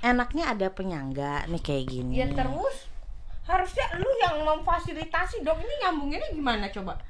[0.00, 2.88] enaknya ada penyangga nih kayak gini Ya terus
[3.44, 5.58] harusnya lu yang memfasilitasi dong.
[5.58, 7.00] Ini nyambunginnya gimana coba?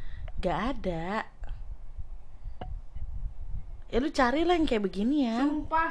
[0.41, 1.23] Gak ada
[3.91, 5.91] Ya lu cari lah yang kayak begini ya Sumpah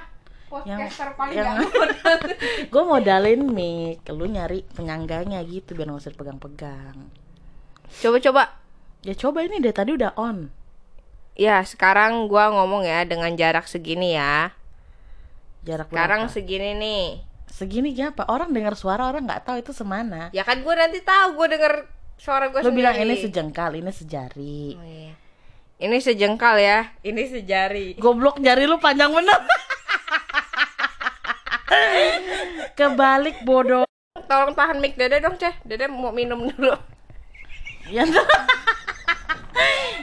[0.49, 2.15] podcaster paling yang- gak modal.
[2.73, 6.97] Gue modalin mic Lu nyari penyangganya gitu biar gak usah dipegang-pegang
[7.89, 8.57] Coba-coba.
[9.01, 10.49] Ya coba ini dari tadi udah on
[11.39, 14.51] Ya sekarang gua ngomong ya dengan jarak segini ya.
[15.69, 16.33] Jarak Sekarang berapa?
[16.33, 17.03] segini nih.
[17.45, 18.25] Segini apa?
[18.25, 21.73] Orang dengar suara orang nggak tahu itu semana Ya kan gua nanti tahu gua denger
[22.15, 22.79] suara gua Lu sendiri.
[22.81, 25.13] bilang ini sejengkal, ini sejari Oh, iya.
[25.79, 26.79] Ini sejengkal ya.
[26.99, 27.95] Ini sejari.
[27.95, 29.39] Goblok jari lu panjang bener
[32.73, 33.85] Kebalik bodoh
[34.19, 35.53] Tolong tahan mic Dede dong, Ceh.
[35.63, 36.75] Dede mau minum dulu.
[37.87, 38.21] Ya tuh.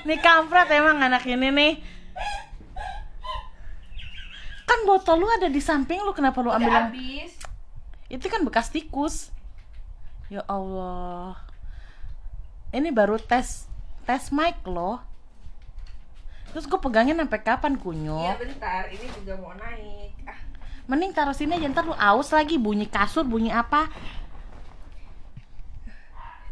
[0.03, 1.73] Nih kampret emang anak ini nih.
[4.67, 7.33] Kan botol lu ada di samping lu kenapa lu ambil yang- habis.
[8.07, 9.31] Itu kan bekas tikus.
[10.27, 11.39] Ya Allah.
[12.71, 13.71] Ini baru tes
[14.03, 14.99] tes mic loh.
[16.51, 18.37] Terus gue pegangin sampai kapan Iya kunyuk?
[18.39, 20.15] bentar, ini juga mau naik.
[20.25, 20.39] Ah,
[20.87, 23.91] Mending taruh sini aja ntar lu aus lagi bunyi kasur bunyi apa?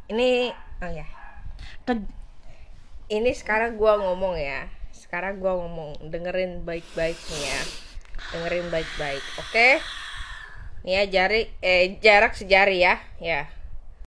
[0.05, 1.07] ini oh ya.
[1.83, 2.05] Ke-
[3.07, 4.69] Ini sekarang gua ngomong ya.
[4.91, 7.61] Sekarang gua ngomong, dengerin baik-baik nih ya.
[8.33, 9.25] Dengerin baik-baik.
[9.43, 9.69] Oke?
[10.85, 13.01] Nih ya jari eh jarak sejari ya.
[13.21, 13.49] Ya.